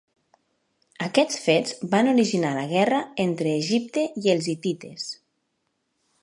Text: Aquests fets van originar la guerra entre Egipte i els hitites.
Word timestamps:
Aquests 1.07 1.41
fets 1.43 1.75
van 1.91 2.09
originar 2.13 2.55
la 2.55 2.63
guerra 2.73 3.03
entre 3.27 3.53
Egipte 3.61 4.07
i 4.25 4.33
els 4.35 4.49
hitites. 4.55 5.07